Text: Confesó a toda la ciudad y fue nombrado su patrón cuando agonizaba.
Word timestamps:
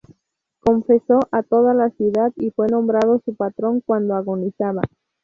Confesó 0.61 1.19
a 1.31 1.43
toda 1.43 1.75
la 1.75 1.91
ciudad 1.91 2.33
y 2.35 2.49
fue 2.49 2.65
nombrado 2.67 3.21
su 3.23 3.35
patrón 3.35 3.83
cuando 3.85 4.15
agonizaba. 4.15 4.81